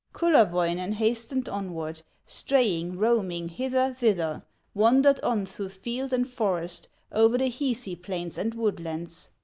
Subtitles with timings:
[0.15, 4.41] Kullerwoinen hastened onward, Straying, roaming, hither, thither,
[4.73, 9.29] Wandered on through field and forest, O'er the Hisi plains and woodlands.